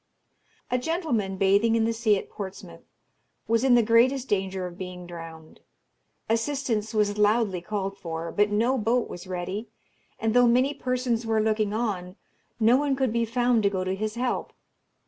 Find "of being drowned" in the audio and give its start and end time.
4.65-5.59